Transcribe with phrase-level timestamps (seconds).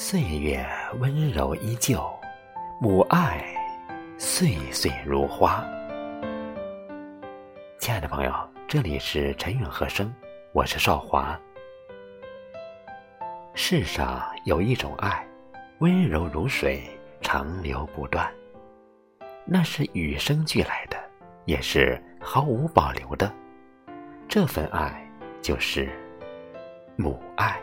[0.00, 0.64] 岁月
[1.00, 2.08] 温柔依旧，
[2.80, 3.44] 母爱
[4.16, 5.60] 岁岁如花。
[7.80, 8.32] 亲爱的朋友，
[8.68, 10.14] 这里是陈远和声，
[10.52, 11.36] 我是少华。
[13.54, 15.26] 世上有一种爱，
[15.78, 16.80] 温柔如水，
[17.20, 18.32] 长流不断，
[19.44, 20.96] 那是与生俱来的，
[21.44, 23.34] 也是毫无保留的。
[24.28, 25.04] 这份爱
[25.42, 25.90] 就是
[26.94, 27.60] 母爱。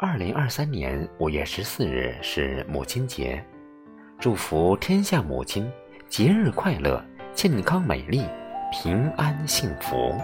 [0.00, 3.44] 二零二三年五月十四日是母亲节，
[4.20, 5.68] 祝福天下母亲
[6.08, 8.24] 节日快乐、健康美丽、
[8.70, 10.14] 平安幸福。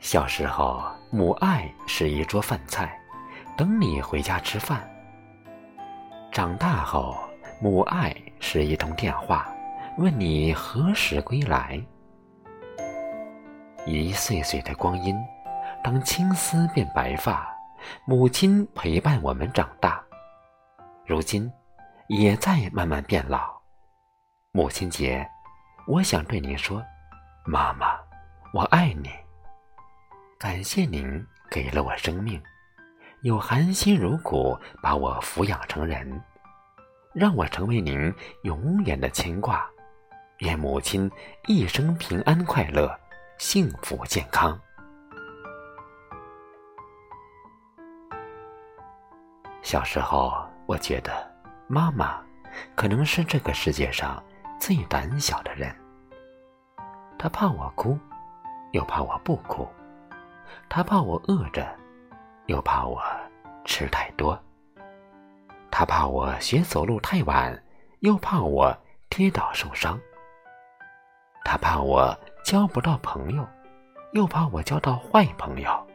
[0.00, 0.82] 小时候，
[1.12, 2.92] 母爱是一桌饭菜，
[3.56, 4.80] 等你回家吃饭；
[6.32, 7.16] 长大后，
[7.62, 9.48] 母爱是一通电话，
[9.96, 11.80] 问你何时归来。
[13.88, 15.16] 一岁岁的光阴，
[15.82, 17.48] 当青丝变白发，
[18.04, 19.98] 母亲陪伴我们长大，
[21.06, 21.50] 如今
[22.08, 23.58] 也在慢慢变老。
[24.52, 25.26] 母亲节，
[25.86, 26.84] 我想对您说，
[27.46, 27.98] 妈妈，
[28.52, 29.08] 我爱你。
[30.38, 32.38] 感谢您给了我生命，
[33.22, 36.22] 又含辛茹苦把我抚养成人，
[37.14, 39.66] 让我成为您永远的牵挂。
[40.40, 41.10] 愿母亲
[41.46, 42.94] 一生平安快乐。
[43.38, 44.58] 幸福健康。
[49.62, 51.12] 小时候，我觉得
[51.68, 52.20] 妈妈
[52.74, 54.20] 可能是这个世界上
[54.58, 55.72] 最胆小的人。
[57.16, 57.96] 她怕我哭，
[58.72, 59.68] 又怕我不哭；
[60.68, 61.64] 她怕我饿着，
[62.46, 63.00] 又怕我
[63.64, 64.36] 吃太多；
[65.70, 67.56] 她怕我学走路太晚，
[68.00, 68.76] 又怕我
[69.08, 69.96] 跌倒受伤；
[71.44, 72.18] 她怕我。
[72.48, 73.46] 交不到朋友，
[74.12, 75.86] 又怕我交到坏朋友。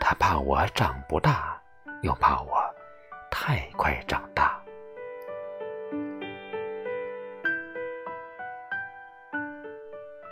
[0.00, 1.56] 他怕我长不大，
[2.02, 2.60] 又怕我
[3.30, 4.60] 太快长大。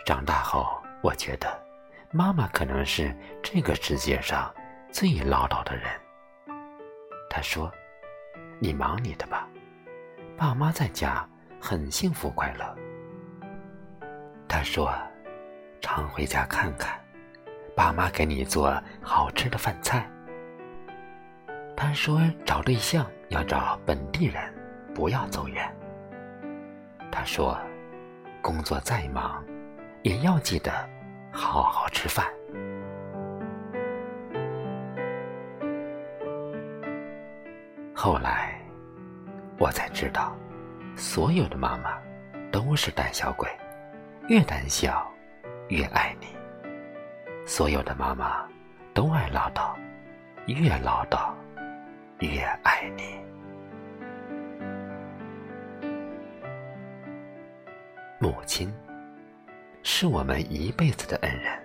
[0.05, 0.67] 长大后，
[1.01, 1.47] 我觉得
[2.11, 4.53] 妈妈可能是这个世界上
[4.91, 5.85] 最唠叨的人。
[7.29, 7.71] 她说
[8.59, 9.47] ：“你忙你的吧，
[10.35, 11.25] 爸妈在家
[11.57, 12.75] 很幸福快乐。”
[14.49, 14.91] 他说
[15.79, 16.99] ：“常回家看看，
[17.75, 20.09] 爸妈给你做好吃的饭菜。”
[21.77, 24.41] 他说：“找对象要找本地人，
[24.93, 25.71] 不要走远。”
[27.11, 27.55] 他说
[28.41, 29.41] ：“工作再忙，
[30.01, 30.71] 也要记得
[31.31, 32.25] 好好吃饭。”
[37.93, 38.59] 后来，
[39.59, 40.35] 我才知道，
[40.95, 41.97] 所有的妈妈
[42.51, 43.47] 都是胆小鬼。
[44.29, 45.11] 越胆小，
[45.69, 46.27] 越爱你。
[47.47, 48.47] 所有的妈妈
[48.93, 49.73] 都爱唠叨，
[50.45, 51.33] 越唠叨，
[52.19, 53.19] 越爱你。
[58.19, 58.71] 母亲
[59.81, 61.59] 是我们一辈子的恩人，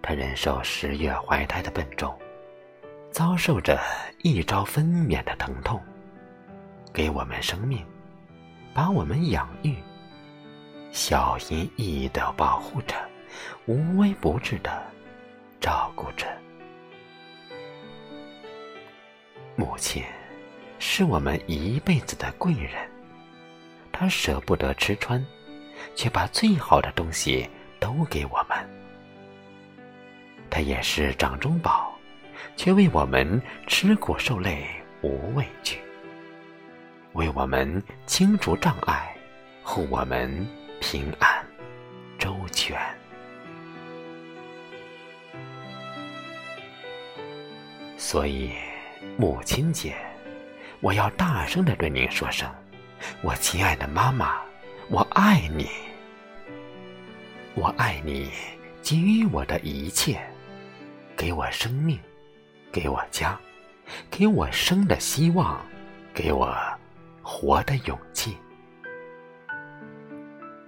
[0.00, 2.16] 她忍受十月怀胎的笨重，
[3.10, 3.76] 遭受着
[4.22, 5.82] 一朝分娩的疼痛，
[6.92, 7.84] 给我们生命，
[8.72, 9.74] 把我们养育。
[10.92, 12.94] 小心翼翼的保护着，
[13.66, 14.82] 无微不至的
[15.60, 16.26] 照顾着。
[19.56, 20.02] 母亲
[20.78, 22.72] 是我们一辈子的贵人，
[23.92, 25.24] 她舍不得吃穿，
[25.94, 28.58] 却把最好的东西都给我们。
[30.48, 31.94] 她也是掌中宝，
[32.56, 34.66] 却为我们吃苦受累
[35.02, 35.78] 无畏惧，
[37.12, 39.14] 为我们清除障碍，
[39.62, 40.59] 护我们。
[40.92, 41.46] 平安
[42.18, 42.76] 周全，
[47.96, 48.50] 所以
[49.16, 49.94] 母亲节，
[50.80, 52.50] 我要大声的对您说声：
[53.22, 54.40] 我亲爱的妈妈，
[54.88, 55.68] 我爱你，
[57.54, 58.28] 我爱你，
[58.82, 60.20] 给予我的一切，
[61.16, 62.00] 给我生命，
[62.72, 63.38] 给我家，
[64.10, 65.64] 给我生的希望，
[66.12, 66.52] 给我
[67.22, 68.36] 活的勇气。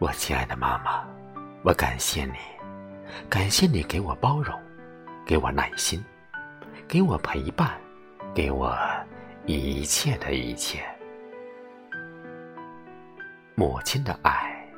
[0.02, 1.06] 我亲爱的妈妈，
[1.62, 2.32] 我感谢你，
[3.31, 4.60] 感谢你给我包容，
[5.25, 6.04] 给我耐心，
[6.88, 7.70] 给我陪伴，
[8.34, 8.76] 给我
[9.46, 10.82] 一切的一切。
[13.54, 14.69] 母亲的爱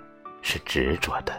[0.42, 1.32] 是执着的，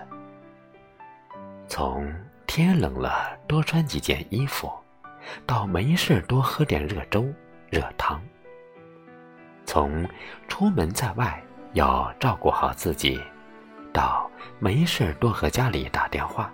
[1.68, 2.12] 从
[2.48, 4.68] 天冷了多穿几件衣服，
[5.46, 7.32] 到没事多喝点热粥、
[7.70, 8.20] 热汤；
[9.64, 10.10] 从
[10.48, 11.40] 出门在外
[11.74, 13.22] 要照顾好自己。
[13.96, 16.52] 道没事多和家里打电话。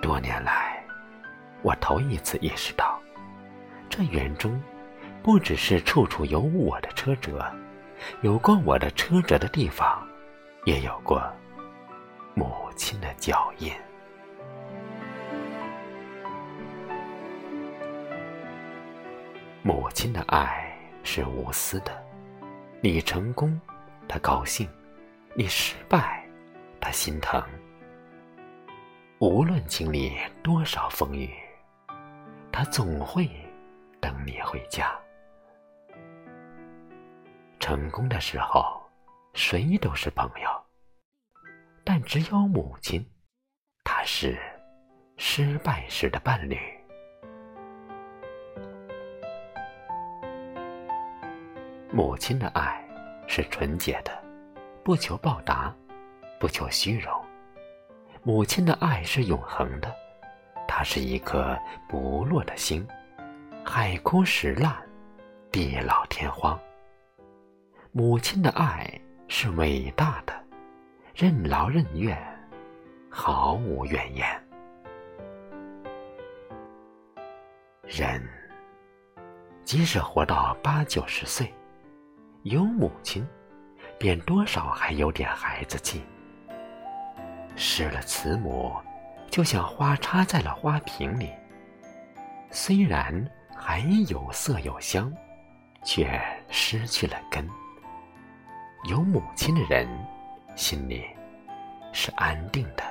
[0.00, 0.82] 多年来，
[1.60, 2.98] 我头一次意识到，
[3.90, 4.58] 这园中
[5.22, 7.44] 不只是处处有我的车辙，
[8.22, 10.02] 有过我的车辙的地方，
[10.64, 11.22] 也有过
[12.34, 13.70] 母亲的脚印。
[19.62, 21.92] 母亲的爱是无私的，
[22.80, 23.60] 你成功，
[24.08, 24.66] 她高兴；
[25.34, 26.26] 你失败，
[26.80, 27.42] 他心疼。
[29.20, 31.30] 无论经历多少风雨，
[32.50, 33.30] 他总会
[34.00, 34.92] 等你回家。
[37.60, 38.82] 成功的时候，
[39.34, 40.50] 谁都是朋友，
[41.84, 43.08] 但只有母亲，
[43.84, 44.36] 她是
[45.16, 46.58] 失败时的伴侣。
[51.92, 52.82] 母亲的爱
[53.28, 54.22] 是纯洁的，
[54.82, 55.74] 不求报答，
[56.38, 57.12] 不求虚荣。
[58.22, 59.94] 母亲的爱是永恒的，
[60.66, 62.86] 它是一颗不落的星，
[63.64, 64.74] 海枯石烂，
[65.50, 66.58] 地老天荒。
[67.92, 68.88] 母亲的爱
[69.28, 70.32] 是伟大的，
[71.14, 72.16] 任劳任怨，
[73.10, 74.26] 毫无怨言。
[77.84, 78.22] 人
[79.64, 81.52] 即使活到八九十岁。
[82.44, 83.26] 有母亲，
[84.00, 86.02] 便多少还有点孩子气。
[87.54, 88.74] 失了慈母，
[89.28, 91.28] 就像花插在了花瓶里，
[92.50, 95.12] 虽然还有色有香，
[95.84, 96.18] 却
[96.48, 97.46] 失去了根。
[98.88, 99.86] 有母亲的人，
[100.56, 101.04] 心里
[101.92, 102.82] 是安定的。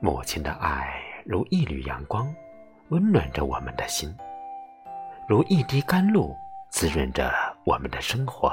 [0.00, 2.34] 母亲的爱如一缕阳光，
[2.88, 4.12] 温暖着我们的心。
[5.28, 6.36] 如一滴甘露，
[6.70, 7.32] 滋润着
[7.64, 8.48] 我们的生活；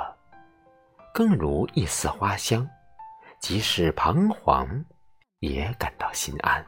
[1.14, 2.68] 更如一丝花香，
[3.40, 4.84] 即使彷徨，
[5.40, 6.66] 也感到心安。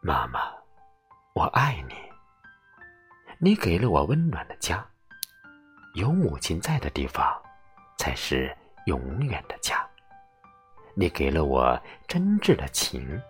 [0.00, 0.40] 妈妈，
[1.34, 1.94] 我爱你。
[3.38, 4.86] 你给了我温暖的家，
[5.94, 7.40] 有母亲在的地方，
[7.98, 8.56] 才是
[8.86, 9.84] 永远的家。
[10.94, 13.20] 你给了我真挚的情，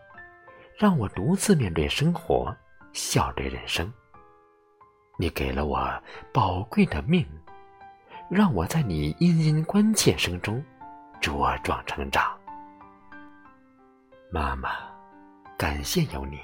[0.77, 2.55] 让我独自面对生活。
[2.93, 3.91] 笑对人生，
[5.19, 7.27] 你给了我宝贵的命，
[8.31, 10.63] 让我在你殷殷关切声中
[11.21, 12.37] 茁壮成长。
[14.31, 14.71] 妈妈，
[15.59, 16.39] 感谢有你，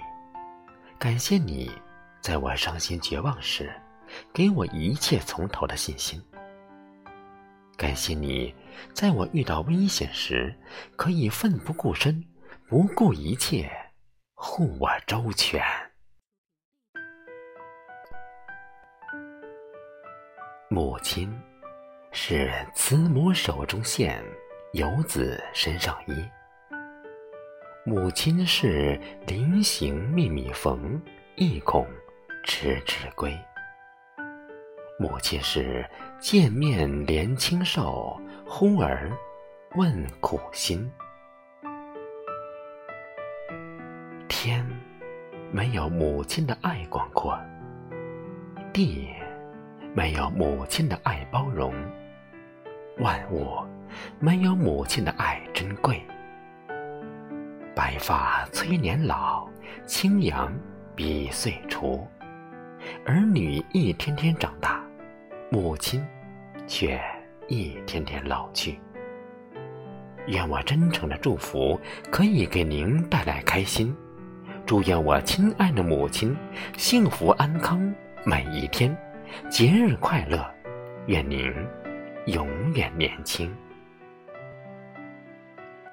[0.99, 1.71] 感谢你
[2.21, 3.73] 在我伤心绝望时
[4.33, 6.23] 给我一切从头的信心。
[7.77, 8.55] 感谢你
[8.93, 10.55] 在我遇到危险时
[10.97, 12.23] 可以奋不顾身、
[12.69, 13.71] 不顾一切
[14.35, 15.63] 护我周全。
[20.71, 21.35] 母亲
[22.13, 24.23] 是慈母手中线，
[24.75, 26.13] 游子身上衣。
[27.87, 31.01] 母亲是临行密密缝，
[31.37, 31.87] 意恐
[32.45, 33.35] 迟迟归。
[34.99, 35.89] 母亲是
[36.21, 39.11] 见面怜清瘦，呼儿
[39.77, 40.91] 问苦心。
[44.29, 44.63] 天
[45.51, 47.35] 没有母亲的爱广阔，
[48.71, 49.09] 地。
[49.99, 51.75] 没有母亲的爱包容，
[52.99, 53.59] 万物
[54.21, 56.01] 没有母亲的爱珍贵。
[57.75, 59.49] 白发催年老，
[59.87, 60.57] 青阳
[60.95, 62.07] 逼岁除。
[63.05, 64.81] 儿女一天天长大，
[65.51, 66.01] 母亲
[66.69, 67.01] 却
[67.49, 68.79] 一天天老去。
[70.29, 71.77] 愿我真诚的祝福
[72.09, 73.93] 可以给您带来开心，
[74.65, 76.37] 祝愿我亲爱的母亲
[76.77, 77.93] 幸福安康
[78.25, 78.97] 每一天。
[79.51, 80.45] 节日快乐，
[81.07, 81.53] 愿您
[82.27, 83.55] 永远年轻。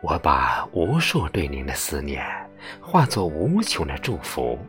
[0.02, 2.24] 我把无数对您的思念
[2.80, 4.60] 化作无穷的祝福，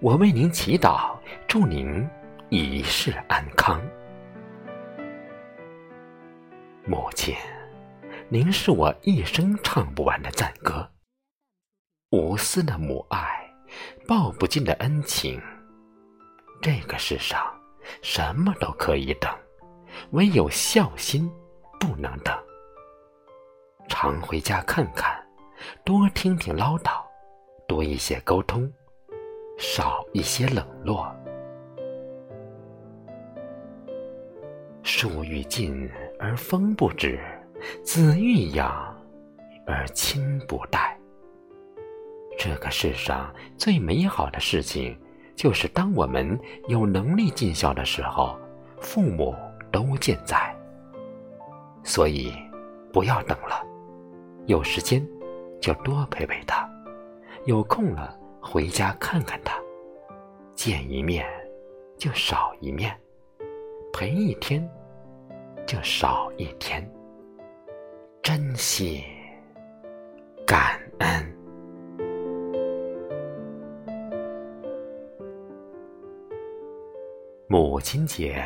[0.00, 2.08] 我为您祈祷，祝您
[2.48, 3.80] 一世安康。
[6.84, 7.36] 母亲，
[8.28, 10.90] 您是我一生唱不完的赞歌。
[12.10, 13.48] 无私的母爱，
[14.08, 15.40] 报不尽的恩情，
[16.60, 17.40] 这个世上。
[18.00, 19.30] 什么都可以等，
[20.10, 21.30] 唯有孝心
[21.78, 22.36] 不能等。
[23.88, 25.20] 常回家看看，
[25.84, 27.02] 多听听唠叨，
[27.66, 28.70] 多一些沟通，
[29.58, 31.14] 少一些冷落。
[34.82, 37.20] 树欲静而风不止，
[37.82, 38.96] 子欲养
[39.66, 40.98] 而亲不待。
[42.38, 44.98] 这个世上最美好的事情。
[45.34, 48.38] 就是当我们有能力尽孝的时候，
[48.80, 49.34] 父母
[49.70, 50.54] 都健在，
[51.82, 52.32] 所以
[52.92, 53.64] 不要等了，
[54.46, 55.06] 有时间
[55.60, 56.68] 就多陪陪他，
[57.46, 59.58] 有空了回家看看他，
[60.54, 61.26] 见一面
[61.96, 62.94] 就少一面，
[63.92, 64.68] 陪一天
[65.66, 66.88] 就少一天，
[68.22, 69.02] 珍惜，
[70.46, 71.31] 感恩。
[77.52, 78.42] 母亲节，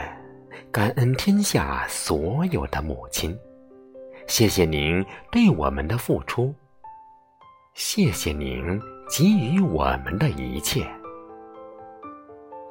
[0.72, 3.38] 感恩天下所有的母亲，
[4.26, 6.52] 谢谢您对我们的付出，
[7.72, 8.60] 谢谢您
[9.08, 10.84] 给予我们的一切。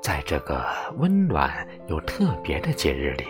[0.01, 0.65] 在这个
[0.97, 3.23] 温暖又特别的节日里，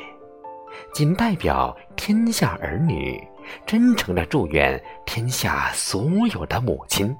[0.91, 3.23] 仅代表天下儿女，
[3.67, 7.15] 真诚的祝愿天下所有的母亲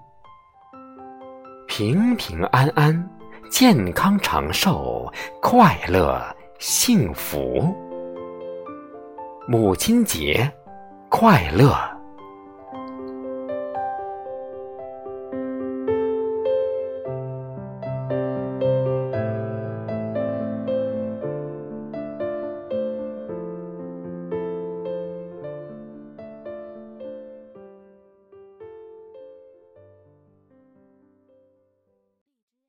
[1.68, 3.08] 平平安安。
[3.50, 5.12] 健康长寿，
[5.42, 6.22] 快乐
[6.60, 7.74] 幸福，
[9.48, 10.52] 母亲节
[11.10, 11.95] 快乐！